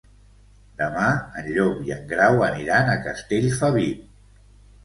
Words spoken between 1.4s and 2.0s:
en Llop i